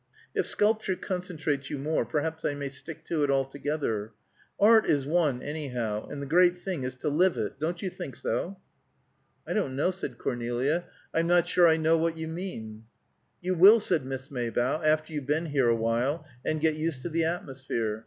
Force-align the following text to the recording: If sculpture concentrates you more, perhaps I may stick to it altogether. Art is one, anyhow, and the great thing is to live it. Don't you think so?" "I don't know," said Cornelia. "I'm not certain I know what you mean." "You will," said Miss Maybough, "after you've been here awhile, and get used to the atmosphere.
If 0.33 0.47
sculpture 0.47 0.95
concentrates 0.95 1.69
you 1.69 1.77
more, 1.77 2.05
perhaps 2.07 2.43
I 2.43 2.55
may 2.55 2.69
stick 2.69 3.05
to 3.05 3.23
it 3.23 3.29
altogether. 3.29 4.13
Art 4.59 4.87
is 4.87 5.05
one, 5.05 5.43
anyhow, 5.43 6.07
and 6.09 6.19
the 6.19 6.25
great 6.25 6.57
thing 6.57 6.81
is 6.81 6.95
to 6.95 7.07
live 7.09 7.37
it. 7.37 7.59
Don't 7.59 7.83
you 7.83 7.91
think 7.91 8.15
so?" 8.15 8.57
"I 9.45 9.53
don't 9.53 9.75
know," 9.75 9.91
said 9.91 10.17
Cornelia. 10.17 10.85
"I'm 11.13 11.27
not 11.27 11.47
certain 11.47 11.69
I 11.71 11.77
know 11.77 11.99
what 11.99 12.17
you 12.17 12.27
mean." 12.27 12.85
"You 13.41 13.53
will," 13.53 13.79
said 13.79 14.03
Miss 14.03 14.31
Maybough, 14.31 14.81
"after 14.83 15.13
you've 15.13 15.27
been 15.27 15.45
here 15.45 15.69
awhile, 15.69 16.25
and 16.43 16.59
get 16.59 16.73
used 16.73 17.03
to 17.03 17.09
the 17.09 17.25
atmosphere. 17.25 17.99